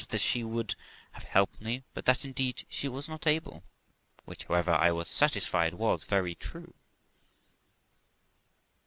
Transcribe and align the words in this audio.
that 0.09 0.17
she 0.19 0.43
would 0.43 0.73
have 1.11 1.25
helped 1.25 1.61
me, 1.61 1.83
but 1.93 2.05
that, 2.05 2.25
indeed, 2.25 2.65
she 2.67 2.87
was 2.87 3.07
not 3.07 3.27
able, 3.27 3.61
which, 4.25 4.45
however, 4.45 4.71
I 4.71 4.91
was 4.91 5.07
satisfied 5.07 5.75
was 5.75 6.05
very 6.05 6.33
true. 6.33 6.73